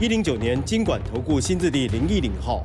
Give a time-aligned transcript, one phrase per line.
[0.00, 2.64] 一零九年经管投顾新字第零一零号。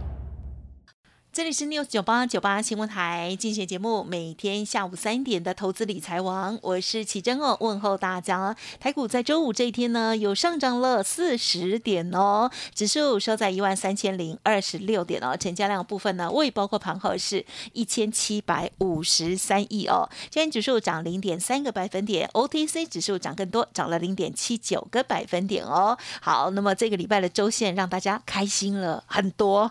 [1.36, 8.56] 这里是 News 九八九八新闻台，进行节目，每天下午三点的投资理财王，我是启珍哦，问候大家。
[8.80, 20.10] 台股在周五这一天呢，有上涨了四十点哦，指数收在一万三千零二十六点哦，成交量部分呢，未包括盘后是一千七百五十三亿哦。
[20.30, 25.98] 今天指数涨零点三个百分点，OTC 指数涨更多，涨了零点七九个百分点哦。
[26.22, 29.70] 好，那么这个礼拜的周线让大家开心了很多。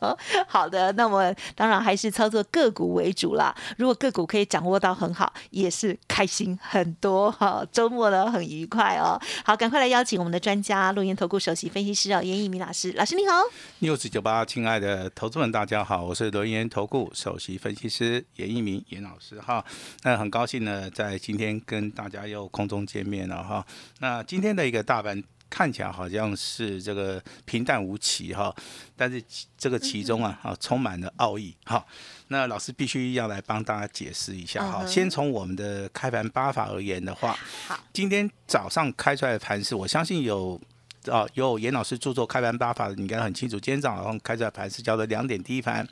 [0.46, 1.05] 好的，那。
[1.06, 3.54] 那么当然还是操作个股为主啦。
[3.78, 7.64] 如果个股可以掌握到很好，也是开心很多哈。
[7.70, 9.20] 周末呢很愉快哦。
[9.44, 12.92] 好，赶快来邀请我们的专家，录音投顾首席分析师哦，严一鸣老师。
[12.92, 13.34] 老师你好
[13.80, 19.64] ，news 九八，亲爱的投资们，大家好，我是录音投顾首席分析师严一鸣严老师哈。
[20.02, 23.64] 那很高兴呢，在今天跟大家又空中见面了哈。
[24.00, 25.22] 那今天的一个大盘。
[25.48, 28.54] 看起来好像是这个平淡无奇哈，
[28.96, 29.22] 但是
[29.56, 31.84] 这个其中啊啊充满了奥义哈。
[32.28, 34.84] 那老师必须要来帮大家解释一下哈。
[34.84, 37.38] 先从我们的开盘八法而言的话，
[37.68, 40.60] 好，今天早上开出来的盘是，我相信有
[41.08, 43.60] 啊有严老师著作开盘八法的，你应该很清楚。
[43.60, 45.86] 今天早上开出来盘是叫做两点低盘，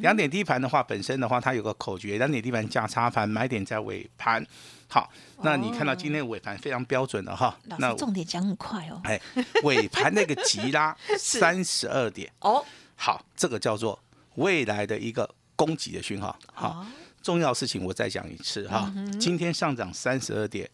[0.00, 4.44] 两点低盘的话，本身的话它有个口诀，两点低盘价差盘，买点在尾盘。
[4.88, 5.10] 好，
[5.42, 9.00] 那你看到今天尾盘非常标准的哈，那重点讲很快哦。
[9.04, 9.20] 哎，
[9.64, 13.98] 尾盘那个急拉 三十二点哦，好，这个叫做
[14.36, 16.38] 未来的一个供给的讯号。
[16.52, 16.86] 好，
[17.20, 20.70] 重要事情我再讲一次哈，今天上涨三十二点，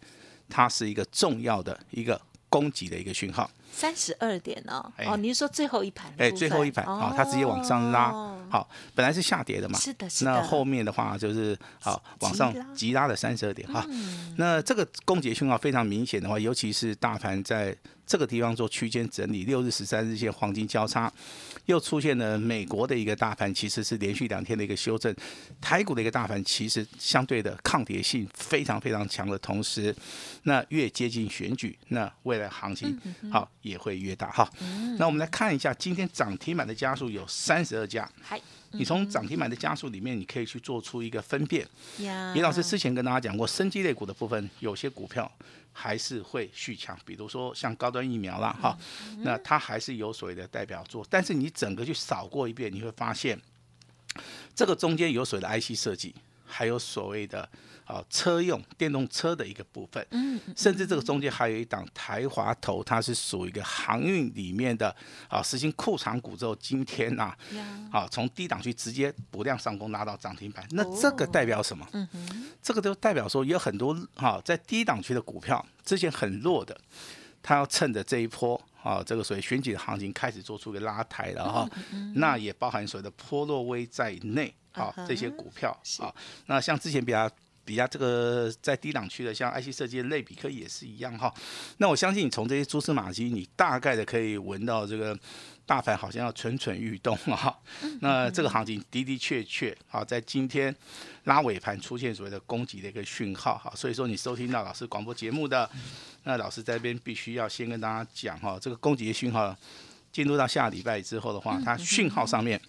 [0.48, 2.20] 它是一个重要的一个
[2.52, 3.50] 攻击的一个讯号。
[3.72, 6.12] 三十二点哦，哦，你是说最后一盘？
[6.18, 8.12] 哎，最后一盘啊，它直接往上拉，
[8.50, 10.30] 好，本来是下跌的嘛，是的，是的。
[10.30, 13.82] 那后面的话就是好往上急拉了三十二点哈，
[14.36, 17.74] 那这个攻击讯号非常明显的话，尤其是大盘在。
[18.12, 21.10] 这个地方做区间整理，六日、十三日线黄金交叉，
[21.64, 25.16] 又出现了美国的一个大盘，其实是连续两天的一个修正。
[25.62, 29.96] 台股的一个大盘其实相对的抗跌性非常非常强的同时，
[30.42, 33.00] 那越接近选举，那未来行情
[33.30, 34.46] 好也会越大哈。
[34.98, 38.06] 那我们来看一下，今天涨停板的家数有三十二家。
[38.72, 41.66] 你从涨停板的加速里面，你可以去做出一个分辨。
[42.34, 45.31] 李老师之前跟大家讲过，生机类股的部分，有些股票。
[45.75, 48.77] 还是会续强，比如说像高端疫苗啦，哈，
[49.21, 51.03] 那它还是有所谓的代表作。
[51.09, 53.41] 但是你整个去扫过一遍，你会发现，
[54.55, 56.15] 这个中间有所谓的 IC 设计，
[56.52, 57.48] 还有所谓的。
[57.84, 64.94] 啊，车用电动车的一个部分，嗯，甚至这个中间还有一档台华头，它是属于一个航运里面的
[65.28, 67.34] 啊，实行库藏股之后，今天呐，
[67.91, 71.86] 啊，从低档区直接补量上攻，拉到涨停板，那这个代表什么？
[72.62, 76.80] 这个就代表说有很多哈，在低档区的股票之前很弱的，
[77.42, 81.69] 它要趁着这一波啊，这个所谓选举的行情开始做出一个拉抬了哈，
[82.14, 85.70] 那也包含所谓的波洛威在内啊，这些股票
[86.00, 86.14] 啊，
[86.47, 87.30] 那像之前比较。
[87.64, 91.32] 比较这个在低档区的，像 IC 设计的类比科也是一样哈。
[91.78, 95.18] 那我相信你从这些蛛丝马迹，你大概的可以闻到这个
[95.64, 97.56] 大盘好像要蠢蠢欲动了哈。
[98.00, 100.74] 那这个行情的的确确好，在今天
[101.24, 103.72] 拉尾盘出现所谓的攻击的一个讯号哈。
[103.76, 105.70] 所以说你收听到老师广播节目的，
[106.24, 109.56] 那老师这边必须要先跟大家讲哈，这个攻击的讯号
[110.10, 112.60] 进入到下礼拜之后的话，它讯号上面。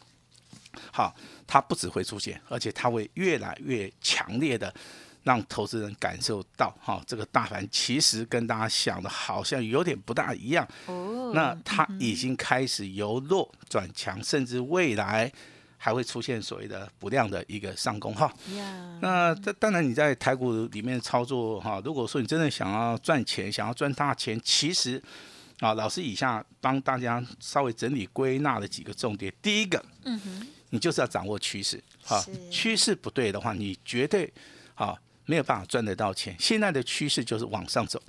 [0.91, 1.15] 好，
[1.47, 4.73] 它不只会出现，而且它会越来越强烈的
[5.23, 10.67] 让投资人感受到，哈，这个大盘其实跟大家想的好像有点不大一样。
[10.87, 15.31] 哦，那它已经开始由弱转强，甚至未来
[15.78, 18.34] 还会出现所谓的不量的一个上攻，哈。
[19.01, 25.01] 那这当然你在台股里面操作，哈，如果说你真的想要赚钱，想要赚大钱，其实。
[25.59, 29.31] 啊，老师以下帮大家稍微整理归纳了几个重点。
[29.41, 34.28] 第一个，嗯哼，你就是要掌握趋势，哈，趋势不对的话，你绝对
[34.73, 36.35] 啊没有办法赚得到钱。
[36.40, 38.02] 现在的趋势就是往上走，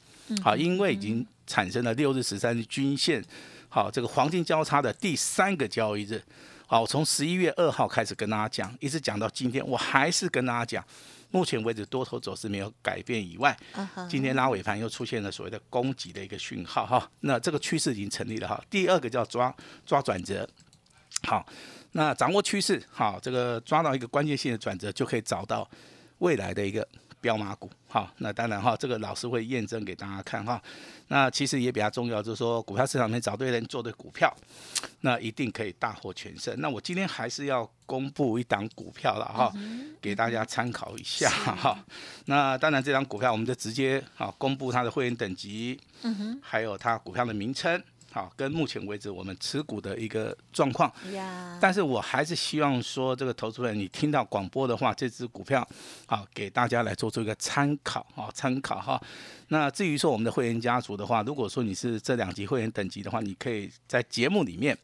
[0.42, 3.22] 好，因为已经产生了六日、十三日均线，
[3.68, 6.22] 好，这个黄金交叉的第三个交易日，
[6.66, 10.82] 好，从十一月二号开始跟大家讲，一直讲到今天，我还是跟大家讲。
[11.30, 13.54] 目前为止多头走势没有改变以外，
[14.08, 18.64] 今天拉尾盘又出现了所谓的攻击的一个讯号哈，那这个趋势已经成立了哈。
[18.70, 19.52] 第二个叫抓
[19.84, 20.48] 抓转折，
[21.24, 21.44] 好，
[21.92, 25.68] 那掌握趋势好，这个抓到一个关键性的转折，就可以找到
[26.18, 26.86] 未来的一个。
[27.20, 30.62] 标马股，好，那当然哈，这个老师会验证给大家看哈。
[31.08, 34.30] 那其实也比较重要，就是说股票市场里面找对人做对股票，
[35.00, 36.54] 那一定可以大获全胜。
[36.58, 39.50] 那我今天还是要公布一档股票了哈，
[40.02, 41.82] 给大家参考一下哈。
[42.26, 47.82] 那当然这张股票我们就直接啊公布它的会员等级，嗯哼，还有它股票的名称。
[48.14, 50.88] 好，跟目前为止我们持股的一个状况，
[51.60, 55.68] 但是我还是希望说，这个投资人你听到广播的话，这只股票，
[56.06, 59.02] 好给大家来做出一个参考，哈，参考哈。
[59.48, 64.78] 那至于说我们的会员家族的话，如果说你是这两级会员等级的话，你可以在节目里面，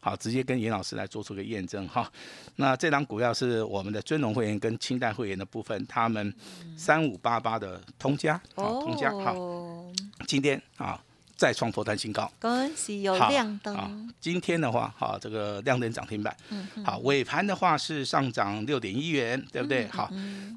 [0.00, 2.12] 好直接跟严老师来做出个验证哈。
[2.56, 6.30] 那这张股票是我们的尊荣会员跟清代会员的部分，他们
[6.76, 9.34] 三五八八的通家，好通家，好，
[10.26, 11.02] 今天啊。
[11.36, 14.12] 再创破单新高，恭喜有亮灯。
[14.20, 16.34] 今天的话，好，这个亮灯涨停板。
[16.84, 19.86] 好，尾盘的话是上涨六点一元，对不对？
[19.88, 20.10] 好，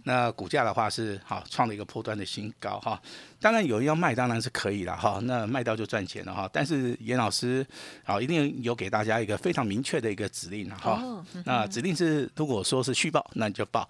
[0.04, 3.02] 那股价的话是好创了一个破端的新高哈。
[3.40, 5.20] 当然有人要卖，当然是可以了哈。
[5.24, 6.50] 那卖掉就赚钱了哈。
[6.54, 7.66] 但是严老师
[8.04, 11.02] 好一定有给大家一个非常明确的一个指令哈。
[11.44, 13.88] 那指令是如果说是续报，那你就报。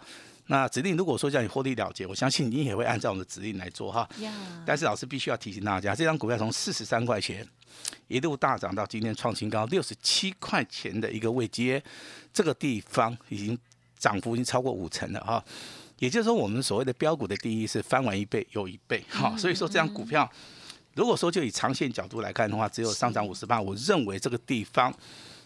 [0.47, 4.07] 那指令如果说叫你获利了结，我相信你也会按照我们的指令来做哈。
[4.65, 7.45] 但是老师必须要提醒大家，这张股票从四十三块钱
[8.07, 11.83] 一路大涨到今天创新高六十七块钱的一个位阶，
[12.33, 13.57] 这个地方已经
[13.99, 15.43] 涨幅已经超过五成了哈。
[15.99, 19.35] 也就是说，我们所谓的标股的定义是翻完一倍又一倍哈。
[19.37, 20.29] 所以说，这张股票
[20.95, 24.93] 如果说就以长线角度来看的话，只有上涨五十八，我认为这个地方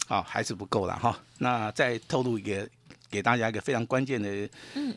[0.08, 1.18] 啊还是不够了哈。
[1.40, 2.70] 那再透露一个。
[3.12, 4.50] 给大家一个非常关键的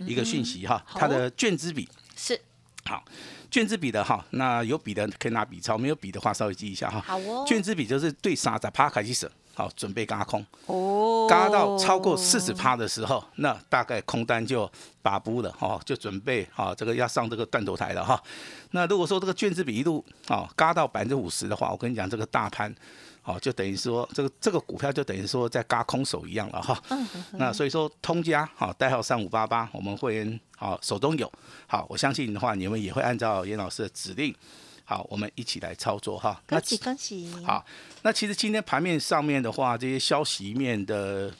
[0.07, 2.41] 一个讯息哈，它的卷子比是。
[2.87, 3.03] 好，
[3.51, 7.01] 卷子比的哈，那有笔的可以拿笔抄，没有笔的话稍微记一下哈。
[7.01, 14.71] 好哦，卷子比就是对杀在趴开始舍，好，准备嘎空哦，嘎到超过四十趴的时候，那大概空单就
[15.01, 18.21] 把布了哈，就准备好，这个要上这个断头台了哈。
[18.73, 22.75] 那如果说这个卷子比一路啊嘎到百分之五十的话，我跟你讲这个大盘。
[23.27, 26.79] 好，就等于说这个这个股票就等于说在嘎空手一样了哈。
[27.39, 31.33] 那所以说通家好，代号三五八八，我们会员好手中有。
[31.67, 34.35] 好，我相信的话，你们也会按照严老师的指令，
[34.85, 36.41] 好，我们一起来操作哈。
[36.47, 37.29] 恭喜恭喜。
[37.45, 37.65] 好，
[38.03, 41.33] 那其实今天盘面上面的话，这些消息面的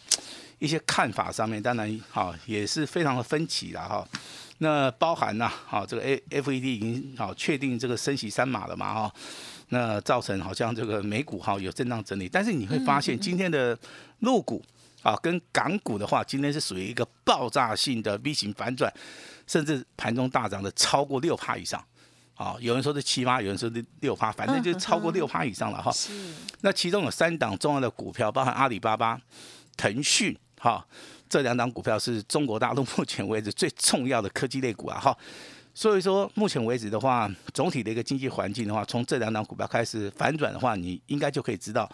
[0.59, 4.09] 一些看法上面，当然好也是非常的分歧了哈。
[4.59, 9.15] 那包含呐，好这个 A F E D 已经好确定这个升息三码了嘛哈。
[9.71, 13.77] 那造成好像这个美股哈有震荡整理，但是你会发现今天的
[14.21, 14.63] 陆股
[15.03, 18.93] 啊跟港股的话，今天是属于一个爆炸性的 V 型反转，
[19.47, 21.85] 甚至盘中大涨的超过六趴以上，
[22.35, 25.93] 啊，有人说是七趴，有人说是六趴，反正就是超过六趴以上了哈。
[26.63, 29.21] 那其中有三档重要的股票，包含阿里巴巴、
[29.77, 30.85] 腾讯哈，
[31.29, 35.17] 这两档股票是中国大陆 目前为止最重要的科技类股啊哈。
[35.77, 41.91] 所以说，目前为止的话，总体的一个经济环境的话，从这两档股票开始反转的话，你应该就可以知道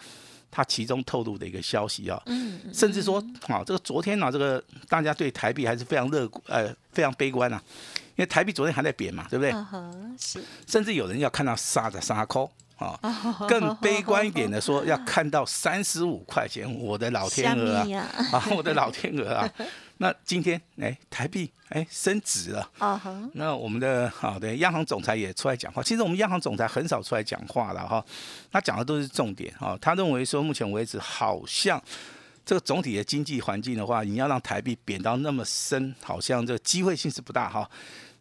[0.51, 2.21] 它其中透露的一个消息啊。
[2.27, 2.59] 嗯。
[2.71, 7.59] 甚至说，好，这个昨天呢，这个大家对台币还是非常乐观，呃，非常悲观啊，
[7.95, 9.53] 因为台币昨天还在贬嘛，对不对？
[10.17, 10.41] 是。
[10.65, 12.99] 甚至有人要看到杀的杀扣啊，
[13.47, 19.49] 更 悲观一点的说，要看到三十五块钱，我的老天鹅 啊，啊，我的老天鹅啊。
[19.97, 22.99] 那今天哎，台币哎升值了啊！
[23.33, 25.83] 那我们的好的央行总裁也出来讲话。
[25.83, 28.03] 其实我们央行总裁很少出来讲话了哈，
[28.51, 29.77] 他讲的都是重点哈。
[29.79, 31.79] 他认为说，目前为止好像
[32.43, 37.69] 这个总体的经济环境的话，你要让台币贬到那么深，好像这个机会性是不大哈。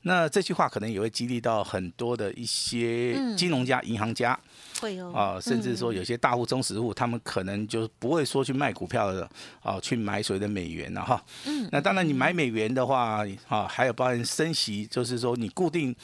[0.02, 4.38] 那这句话可能也会激励到很多的一些金融家、银行家。
[4.80, 9.28] 会哦，啊，甚至说有些大户、中实户，他们可能就不会说去卖股票的，
[9.62, 11.22] 啊，去买所谓的美元了哈。
[11.46, 15.94] 嗯，那当然你买美元的话，啊，还有包含升息，就是说你固定。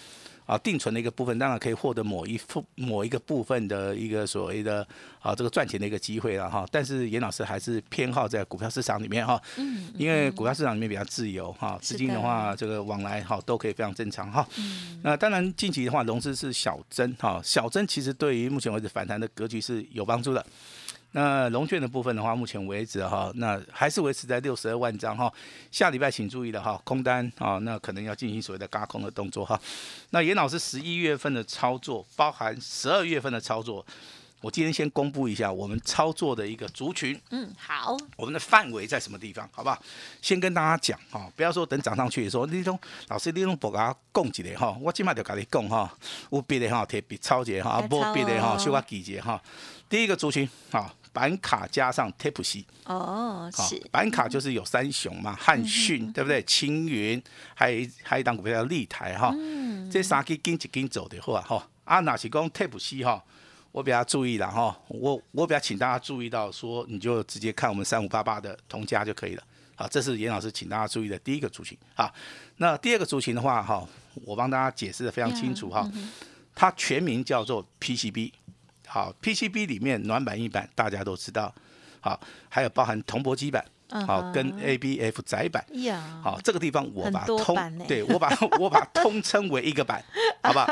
[0.47, 4.87] 啊，定存的一个部分当然可以获得某一副某一个部分的一个所谓的
[5.21, 12.17] 啊这个赚钱的一个机会了哈，但是严老师还是偏好在股票市场里面哈，嗯，因为股票市场里面比较自由哈，资金的。
[12.27, 20.45] 话这个往来哈都可以非常正常哈，嗯，那当然近期的话融资是小增哈，小增其实对于目前为止反弹的格局是有帮助的。
[21.17, 25.33] 那龙券的部分的话，目前为止哈，那还是维持在六十二万张哈。
[25.71, 29.59] 下礼拜请注意了哈，空单啊，那可能要进行所谓的嘎空的动作哈。
[30.11, 33.83] 那严老师十一月份的操作，包含十二月份的操作，
[34.43, 39.83] 我今天先公布一下我们操作的一个族群，嗯，好，我们的范围在什么地方，好不好？
[40.21, 45.91] 先跟大家讲哈，不要说等涨上去的时候你种老师你种不给他讲一个哈，我今麦就跟你供哈，
[46.31, 49.41] 有别的哈特别超节哈，无别的哈小可记节哈。
[49.89, 56.43] 第一个族群哈，板卡加上 Tape C，哦，是板卡就是有三雄嘛，汉讯对不对？
[56.43, 57.23] 青云，
[57.55, 59.35] 还有还有一档股票叫立台哈，
[59.91, 63.23] 这三支跟一跟走的话哈，啊那是讲 Tape C 哈。
[63.73, 69.43] 我比较注意了哈，我我比较请大家注意到说，你就直接看我们三五八八的同家就可以了。
[69.75, 71.77] 好，这是严老师请大家注意的第一个族群。
[71.95, 72.11] 好，
[72.57, 73.87] 那第二个族群的话哈，
[74.25, 75.87] 我帮大家解释的非常清楚哈，
[76.55, 78.33] 它全名叫做 PCB。
[78.87, 81.55] 好，PCB 里面暖板、硬板大家都知道，
[82.01, 83.65] 好，还有包含铜箔基板。
[84.05, 85.65] 好，跟 ABF 窄板，
[86.21, 90.05] 好，这个地方我把通，对我把 我把通称为一个板，
[90.43, 90.67] 好不好？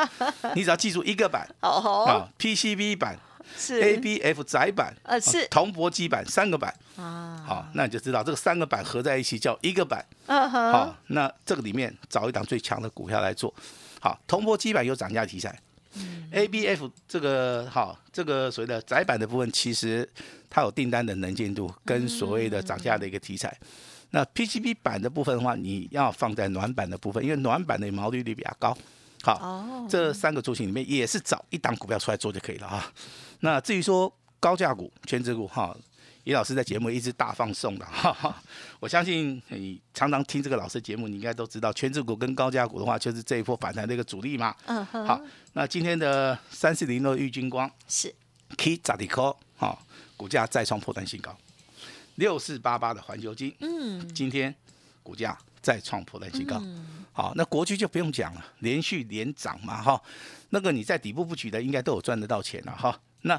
[0.57, 3.17] 你只要记住一个板， 啊，PCB 板
[3.57, 3.81] 是。
[3.81, 5.47] ABF 窄板，呃是。
[5.47, 13.55] 铜箔基板三个板，啊，好，那你就知道这个三个板合在一起叫一个板，好，那这个里面找一档最强的股票来做，
[14.01, 15.57] 好，铜箔基板有涨价题材。
[16.31, 20.09] A B F 这个好，这个所谓的窄板的部分，其实
[20.51, 23.57] 它有订单的能见度跟所谓的涨价的一个题材。
[24.11, 28.77] 那 P C B 板的部分的话，你要放在暖板的部分，因为暖板的毛利率比较高。
[29.23, 32.93] 好，这三个族群里面也是找一档股票出来做就可以了啊。
[33.41, 35.77] 那至于说高价股、全职股哈。
[36.25, 38.43] 李老师在节目一直大放送的，哈哈，
[38.81, 44.55] 我相信你常常听这个老师节目，你应该都知道，全指股跟高价股的话，就是这一波反弹的一个主力嘛。
[44.65, 45.07] 嗯哼。
[45.07, 45.21] 好，
[45.53, 48.13] 那今天的三四零六玉金光是
[48.57, 49.79] K 扎迪科，哈，
[50.17, 51.37] 股价再创破断新高。
[52.15, 54.55] 六四八八的环球金，嗯，今天
[55.03, 56.63] 股价再创破断新高。
[57.13, 60.03] 好，那国巨就不用讲了，连续连涨嘛，哈，
[60.49, 63.39] 那个你在底部布局的，应该都有赚得到钱了，哈，那。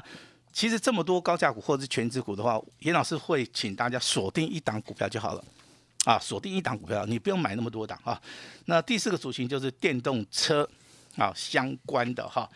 [0.56, 5.44] 其实这么多高价股或者是全职股的话，严老师会请大家锁定一档股票就好了，
[6.06, 8.18] 啊，锁定一档股票，你不用买那么多档啊。
[8.64, 10.66] 那第四个族群就是电动车
[11.18, 12.48] 啊相关的哈。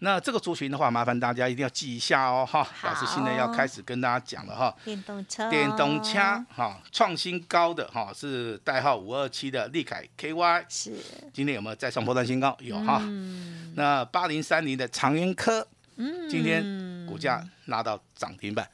[0.00, 2.68] 那这个族群的话，麻烦大家一定要记一下哦哈。
[2.82, 4.76] 老师现在要开始跟大家讲了哈。
[4.84, 5.48] 电动车。
[5.48, 6.18] 电动车
[6.54, 10.64] 哈，创新高的哈是代号五二七的利凯 KY。
[10.68, 10.92] 是。
[11.32, 12.54] 今天有没有再创波段新高？
[12.60, 12.98] 有哈。
[13.04, 13.72] 嗯。
[13.74, 15.66] 那八零三零的长源科。
[16.00, 16.62] 嗯今天
[17.08, 18.68] 股价拉到涨停板，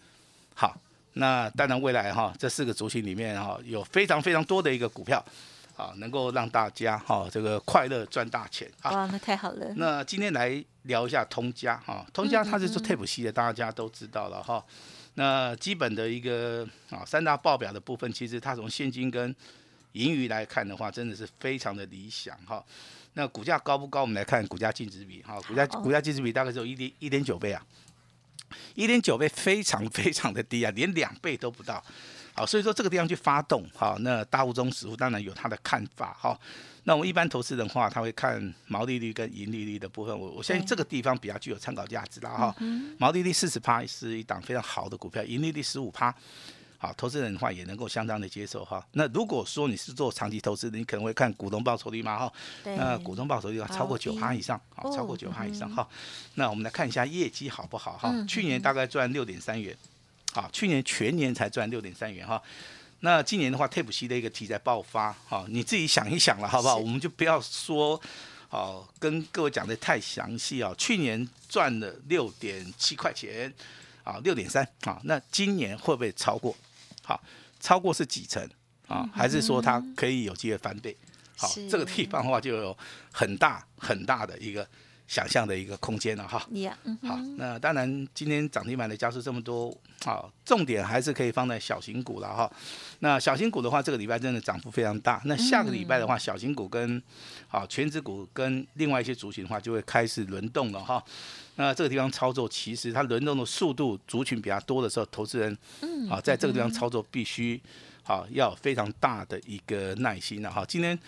[0.55, 0.77] 好，
[1.15, 5.25] 那当然未来哈这四个族群里面哈有非常非常多的一个股票，
[5.77, 8.91] 啊，能够让大家哈这个快乐赚大钱啊。
[8.91, 9.73] 哇，那太好了。
[9.77, 14.65] 那今天来聊一下通家哈，通家它是做 tape 系的，大家都知道了哈。
[15.15, 19.35] 那基本的一个啊三大报表的部分，其实它从现金跟
[19.93, 22.65] 盈余来看的话，真的是非常的理想哈。
[23.17, 24.01] 那股价高不高？
[24.01, 27.65] 我们来看股价净值比，哈，股价股价净值比大概只有一点一点九倍啊，
[28.75, 31.83] 一点九倍非常 非常的低啊，连两倍都不到，
[32.35, 36.39] 好，所以说这个地方去发动，好，那大物中实物当然有他的看法，哈，
[36.85, 42.55] 那我们一般投资人的话，他会看毛利率跟盈利率的部分，我我相信这个地方比较具有参考价值了哈，
[42.99, 46.15] 毛利率四十趴是一档非常好的股票，盈利率十五趴。
[46.85, 48.87] 好，投资人的话也能够相当的接受哈。
[48.93, 52.33] 那如果说你是做长期投资的，你可能会看股东报酬率嘛哈。
[52.65, 55.89] 那股东报酬率要超过九趴以上，好，超过九趴以上哈。
[56.35, 58.13] 那我们来看一下业绩好不好哈？
[58.29, 59.75] 去年大概赚六点三元，
[60.35, 62.43] 好，去年全年才赚六点三元哈。
[63.01, 66.77] 那今年的话，Tape C 的一个题材爆发，哈，你自己想一想了好不好？
[66.77, 67.99] 我们就不要说，
[68.51, 70.75] 好，跟各位讲的太详细啊。
[70.77, 73.51] 去年赚了六点七块钱，
[74.03, 76.55] 啊，六点三，啊，那今年会不会超过？
[77.05, 77.23] 好，
[77.61, 78.43] 超过是几成
[78.89, 79.09] 啊？
[79.13, 80.97] 还是说它可以有机会翻倍？
[81.37, 82.77] 好，这个地方的话就有
[83.13, 84.67] 很大很大的一个
[85.07, 86.39] 想象的一个空间了哈。
[86.39, 92.51] 好，那当然今天涨停板的加速这么多，好，重点还是可以放在小型股了哈。
[93.01, 95.21] 那小型股的话，这个礼拜真的涨幅非常大。
[95.25, 97.03] 那下个礼拜的话，小型股跟
[97.49, 101.03] 好全指股跟另外一些族群的话，就会开始轮动了哈。
[101.57, 107.61] 那这个地方操作，其实它轮动的速度族群比较多的时候，投资人，嗯，啊，在这个地方操作必须，
[108.03, 110.65] 好要非常大的一个耐心了哈。
[110.67, 110.99] 今天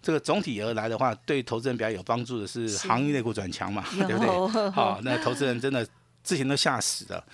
[0.00, 4.70] 这个总体而来的话，对投资人比较有帮助的是行业内股转强嘛，对不对？
[4.70, 5.86] 好，那投资人真的
[6.22, 7.24] 之前都吓死了。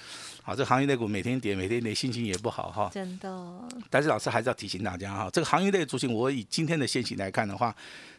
[0.45, 2.91] 好，这行业类股每天跌，每天跌，心情也不好哈。
[2.93, 3.69] 真的。
[3.89, 7.73] 但是老师还是要提醒大家哈，这个行业类族群，我以今天的现形来看的话，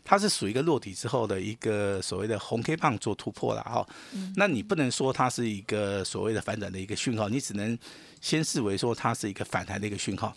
[0.06, 3.86] 它是属于一个落底之后的一个所谓的红 K 棒做突破了哈。
[4.14, 4.34] 嗯。
[4.38, 7.78] 那你不能说它是一个所谓的反转的一个讯号，你只能
[8.22, 10.34] 先视为说它是一个反弹的一个讯号。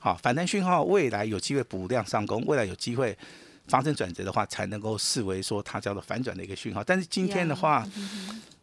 [0.00, 3.14] 好，反弹讯号未来有机会补量上攻，未来有机会
[3.68, 6.82] 发生转折的话，才能够视为说它叫做反转的一个讯号。
[6.82, 7.86] 但是今天的话。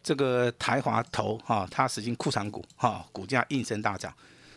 [0.04, 4.14] 这个台华投哈，它实行库藏股哈，股价应声大涨。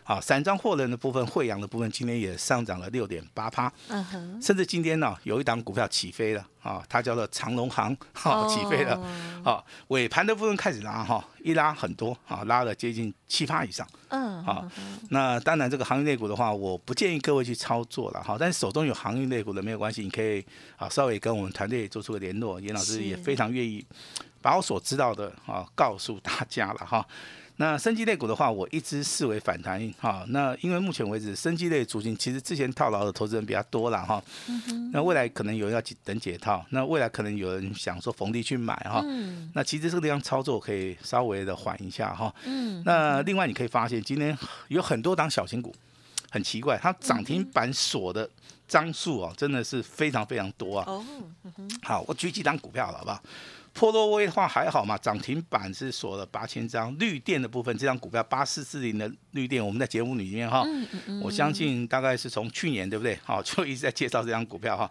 [0.08, 8.96] 好，散装货人的部分，惠阳的部分今天也上涨了六点八趴，嗯哼，甚至今天呢，有一档股票起飞了啊，它叫做长隆行，哈，起飞了，
[9.42, 14.64] 好，尾盘的部分开始拉哈，一拉很多啊，拉了接近七趴以上，嗯，好，
[15.10, 23.84] 那当然这个行业类股的话，我不建议各位去操作了哈，但是手中有行业类股的没有关系，你可以啊稍微跟我们团队做出个联络，严老师也非常愿意
[24.46, 27.04] 把我所知道的啊告诉大家了哈。
[27.56, 30.24] 那生机类股的话，我一直视为反弹哈。
[30.28, 34.22] 那因为目前为止，生机类族群其实之前套牢的投资人比较多了哈。
[34.92, 39.02] 那未来可能有人要等解套，那未来可能有人想说逢低去买哈。
[39.52, 42.32] 那其实这个地方操作可以稍微的缓一下哈。
[42.84, 44.38] 那另外你可以发现，今天
[44.68, 45.74] 有很多档小型股，
[46.30, 48.30] 很奇怪，它涨停板锁的
[48.68, 50.84] 张数哦，真的是非常非常多啊。
[50.86, 51.04] 哦。
[51.82, 53.22] 好，我举几档股票了，好不好？
[53.78, 56.98] 波罗威的话还好嘛，涨停板是锁了八千张。
[56.98, 60.64] 绿电的部分，这张股票八四四零的绿电，我们在节目里面哈，
[61.22, 63.16] 我相信大概是从去年对不对？
[63.22, 64.90] 好， 就一直在介绍这张股票哈。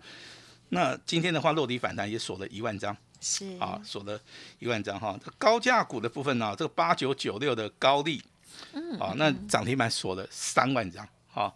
[0.69, 4.19] 那今天的话落地反弹也锁了一万张，是啊，锁了
[4.59, 5.19] 一万张哈。
[5.37, 8.21] 高价股的部分呢，这个八九九六的高利，
[8.73, 11.55] 嗯，啊，那涨停板锁了三万张，好。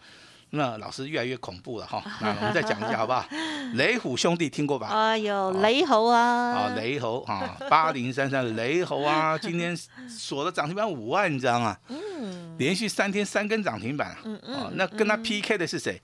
[0.52, 3.26] 那老师越来越恐怖了哈，那我们再讲一下好不好？
[3.76, 4.88] 雷虎兄弟听过吧？
[4.88, 6.20] 哎呦，雷猴啊！
[6.20, 9.78] 啊，雷猴啊，八零三三雷猴啊， 今天
[10.08, 14.10] 锁了涨停板五万张啊，嗯，连续三天三根涨停板，
[14.48, 16.02] 啊，那跟他 PK 的是谁？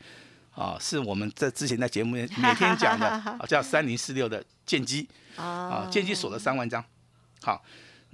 [0.54, 6.84] 啊，是我们在之前在节目里 每天讲的，啊，叫三零四六的剑机，啊，剑机锁了三万张，
[7.42, 7.62] 好，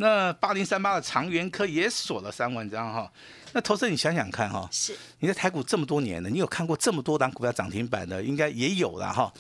[0.01, 3.09] 那八零三八的长源科也锁了三万张哈。
[3.53, 9.31] 那投资，你想想看哈，是你在台股这么多年了，你有看过这么多档股票涨停板的，应该也有了哈。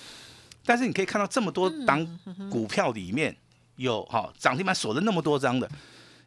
[0.63, 2.05] 但是你可以看到这么多档
[2.51, 3.35] 股票里面
[3.77, 5.67] 有哈涨停板锁了那么多张的，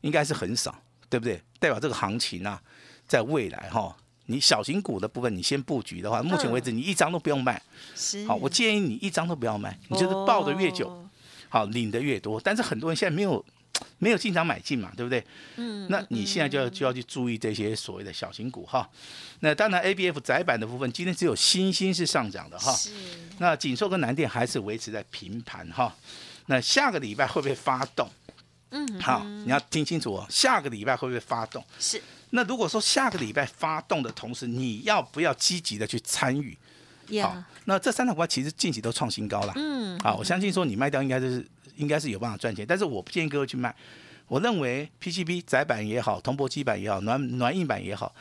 [0.00, 0.74] 应该是很少，
[1.08, 1.40] 对不对？
[1.60, 2.60] 代表这个行情啊，
[3.06, 7.62] 在未来哈，你小型股的部分你先布局的话，目前为止你一张都不用卖。
[7.94, 11.06] 是好，我建议你一张都不要卖，你就是抱的越久，
[11.48, 12.40] 好领的越多。
[12.40, 13.44] 但是很多人现在没有。
[13.98, 15.24] 没有进场买进嘛，对不对？
[15.56, 18.88] 嗯，那你现在就要就要去注意这些所谓的小型股哈。
[19.40, 22.72] 那当然，A B F 窄板的部分今天只有新兴是上涨的哈。
[22.72, 22.90] 是。
[23.38, 25.94] 那锦硕跟南电还是维持在平盘哈。
[26.46, 28.08] 那下个礼拜会不会发动？
[28.70, 30.26] 嗯，好，你要听清楚哦。
[30.28, 31.64] 下个礼拜会不会发动？
[31.78, 32.00] 是。
[32.30, 36.56] 那如果说下个礼拜发动的同时，你要不要积极的去参与？
[37.22, 39.52] 好，那这三档股票其实近期都创新高了。
[39.56, 39.98] 嗯。
[40.00, 41.44] 好，我相信说你卖掉应该就是。
[41.76, 43.74] 应该是有办法赚钱，但是我不建议各位去卖。
[44.26, 48.14] 我认为 PCB 窄板也好，铜箔基板也好，暖暖硬板也好，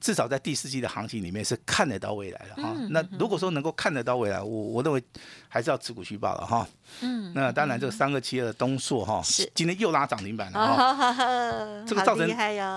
[0.00, 2.72] 至少在第四季的行情里面是看得到未来的哈。
[2.90, 5.02] 那如果说能够看得到未来，我我认为
[5.48, 6.66] 还是要持股续报了哈。
[7.00, 7.32] 嗯。
[7.34, 9.20] 那当然，这个三个七二的东硕哈，
[9.52, 11.84] 今天又拉涨停板了哈。
[11.84, 12.28] 这个造成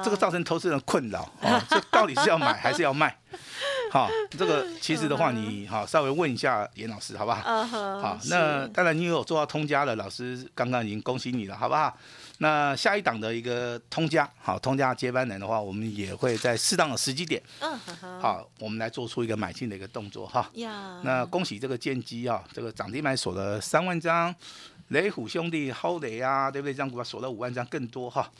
[0.03, 3.15] 这个造成投资人困扰啊， 这到底是要买还是要卖？
[3.91, 7.65] 好，这个其实的话，你好稍微问一下严老师，好不好？
[7.65, 11.95] 好，那当然你有做到通家的老师，刚刚已经恭喜你了，好不好？
[12.37, 17.77] 那下一档的一个通家，好，通家接班人的话，我们也会在适当的时机点，嗯，
[18.21, 20.49] 好，我们来做出一个买进的一个动作哈。
[20.53, 24.33] 呀，那恭喜这个建机啊，这个涨停板锁了三万张，
[24.87, 26.73] 雷虎兄弟好雷啊，对不对？
[26.73, 28.31] 这张股票锁了五万张更多哈。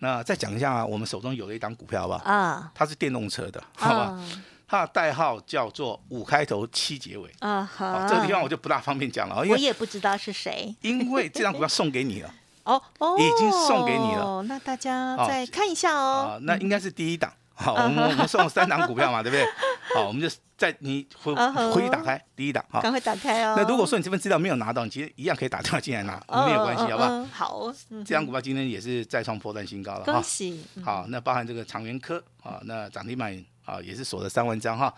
[0.00, 2.22] 那再讲一下，我们手中有的一档股票吧？
[2.24, 4.24] 啊，它是电动车的，好吧？
[4.70, 7.28] 它的代号叫做五开头七结尾。
[7.40, 19.44] 啊，好，这个地方我就不大方便讲了，因为我也不知道是谁，因为这张股票送给你了， 哦哦，已经送给你了，那大家再看一下哦，那应该是第一档，好，我们我们送三档股票嘛，对不对？
[19.92, 23.54] 好， 我们就在你回回去打开第一档，好，赶快打开哦。
[23.56, 27.26] 那如果说你这份资料没有拿到，你其实一样可以打电话进来拿，没有关系，好不好？
[27.32, 27.72] 好，
[28.04, 30.64] 这张股票今天也是再创破断新高了，恭喜。
[30.84, 33.44] 好，那包含这个长源科啊，那涨停板。
[33.64, 34.92] 啊，也是锁了三万张哈。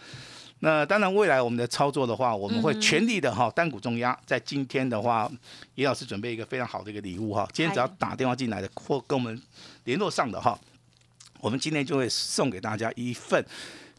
[0.60, 4.16] 那当然，未来我们的操作的话，我们会全力的哈，单股重压。
[4.24, 5.30] 在今天的话，
[5.74, 7.48] 严老师准备一个非常好的一个礼物哈。
[7.52, 9.42] 今天只要打电话进来的或跟我们
[9.84, 10.56] 联络上的哈，
[11.40, 13.44] 我们今天就会送给大家一份。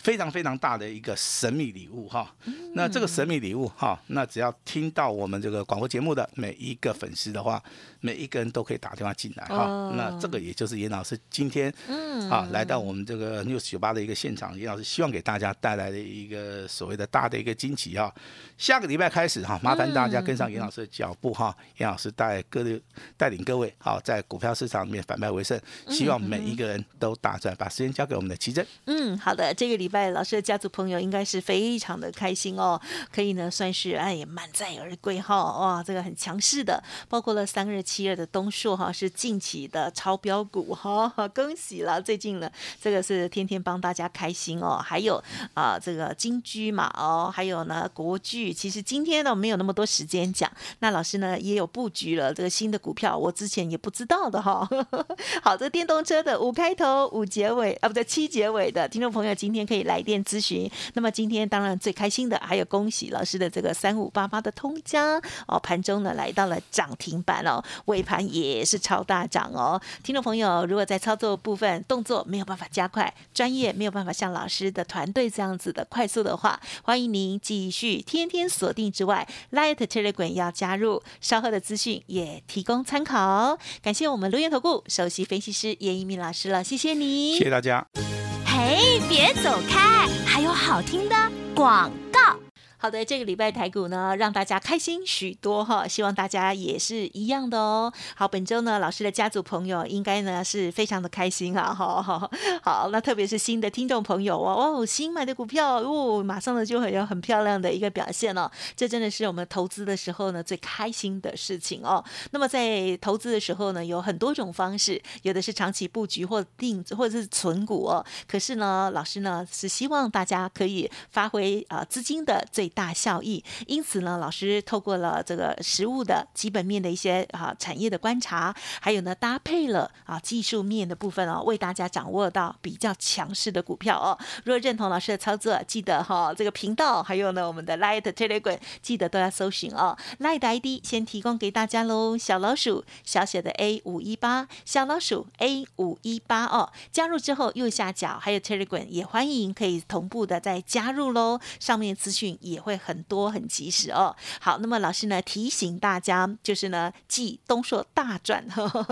[0.04, 2.30] 非常非常大的一个神秘礼物哈，
[2.74, 7.64] 那这个神秘礼物哈，那只要听到我们这个广播节目的每一个粉丝的话，
[8.02, 9.94] 每一个人都可以打电话进来哈。
[9.96, 18.14] 那这个也就是严老师今天嗯啊来到我们这个 news 酒吧的一个现场，严老师希望给大家带来的一个所谓的大的一个惊喜哈。
[18.58, 22.82] 下个礼拜开始哈，麻烦大家跟上严老师的脚步哈，严老师带各位
[23.16, 27.56] 带领各位好在股票市场里面反败为胜，希望每一个人都大赚。
[27.56, 28.68] 把时间交给我们的奇珍。
[28.88, 29.90] 嗯，好的，这个礼。
[29.93, 32.82] 拜拜老师的家族朋友应该是非常的开心哦，
[33.14, 42.52] 可以呢算是哎满载而归哈，哇，这个很强势的，包括了三二七二的东硕哈是近期的超标股哈， 恭喜了，最近呢
[42.82, 54.68] 这个是天天帮大家开心哦，还有啊这个金居嘛哦，还有呢国巨，其实今天呢没有那么多时间讲，那老师呢也有布局了这个新的股票，我之前也不知道的哈，
[55.44, 83.58] 好，这电动车的五开头五结尾啊不对七结尾的听众朋友今天可以来电咨询，那么今天当然最开心的还有恭喜老师的这个三五八八的通家哦，盘中呢来到了涨停板哦，尾盘也是超大涨哦，听众朋友如果在操作部分动作没有办法加快，专业没有办法像老师的团队这样子的快速的话，欢迎您继续天天锁定之外，Light Telegram 要加入，稍后的资讯也提供参考。
[83.82, 88.23] 感谢我们留言投顾首席分析师叶一鸣老师了，谢谢你，谢谢大家。
[88.64, 91.16] 哎，别走开，还有好听的
[91.54, 92.43] 广告。
[92.84, 97.90] 好的，这个礼拜台股呢，让大家开心许多哈，希望大家也是一样的哦。
[98.14, 102.30] 好，本周呢，老师的家族朋友应该呢是非常的开心啊，好好
[102.62, 112.04] 好，那特别是新的听众朋友哦，哦，新买的股票哦，马上呢就会有很漂亮的一个表现哦，这真的是我们投资的时候呢最开心的事情哦。
[112.32, 134.18] 那么在投资的时候呢，有很多种方式，有的是长期布局或定或者是存股哦，可是呢，老师呢是希望大家可以发挥啊资金的最大效益，因此呢，老师透过了这个实物的基本面的一些啊产业的观察，还有呢搭配了啊技术面的部分哦，为大家掌握到比较强势的股票哦。
[134.44, 139.96] 如果认同老师的操作，记得哈这个频道，还有呢我们的 Light Telegram，记得都要搜寻哦。
[140.20, 146.72] Light ID 先提供给大家喽，小老鼠小写的 A 五一八，小老鼠 A 五一八哦。
[146.92, 152.63] 加入之后右下角还有 Telegram，也欢迎可以同步的再加入喽，上面资讯也。
[152.64, 154.16] 会很多很及时哦。
[154.40, 158.44] 好，那么老师呢提醒大家，就是呢继东硕大赚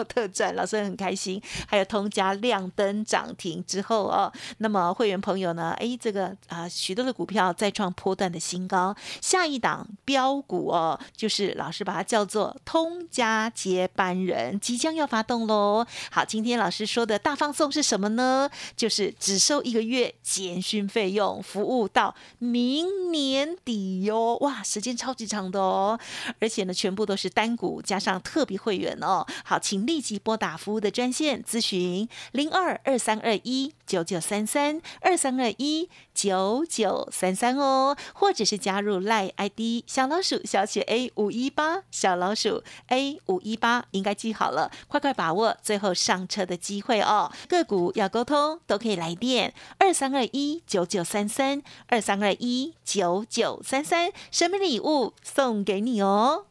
[0.09, 1.41] 特赚，老师很开心。
[1.67, 8.93] 还有通家亮灯涨停之后哦，那么会员朋友呢，哎，这个啊许多的股票再创波段的新高。
[9.21, 15.85] 下一档标股哦，就是老师把它叫做通家接班人，即将要发动喽。
[16.11, 18.49] 好，今天老师说的大放送是什么呢？
[18.75, 23.57] 就是只收一个月简讯费用，服务到明年。
[23.63, 25.99] 底哟，哇，时间超级长的哦，
[26.39, 29.25] 而且呢，全部都是单股加上特别会员哦。
[29.43, 47.29] 好，请立即拨打服务的专线咨询零二二三二一九九三三二三二一九九三三哦，或者是加入赖 ID 小老鼠小写 A 五一八小老鼠 A 五一八，应该记好了，快快把握最后上车的机会哦。
[47.49, 53.25] 个股要沟通都可以来电二三二一九九三三二三二一九。
[53.27, 56.50] 九三三，神秘礼物送给你哦。